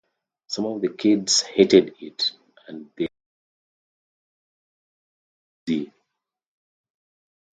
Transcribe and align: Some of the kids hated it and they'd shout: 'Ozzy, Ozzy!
Some 0.47 0.65
of 0.65 0.81
the 0.81 0.89
kids 0.89 1.41
hated 1.43 1.93
it 1.99 2.31
and 2.67 2.89
they'd 2.97 3.03
shout: 5.67 5.69
'Ozzy, 5.69 5.87
Ozzy! 5.91 5.91